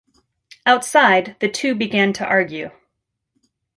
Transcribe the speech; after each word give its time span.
Outside, 0.65 1.35
the 1.41 1.47
two 1.47 1.75
began 1.75 2.11
to 2.13 2.25
argue. 2.25 2.71